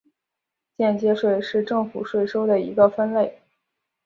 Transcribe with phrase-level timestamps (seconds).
[0.75, 3.39] 间接税是政府税收的一个分类。